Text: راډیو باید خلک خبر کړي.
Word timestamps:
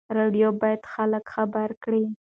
راډیو 0.17 0.47
باید 0.61 0.81
خلک 0.93 1.23
خبر 1.33 1.69
کړي. 1.83 2.03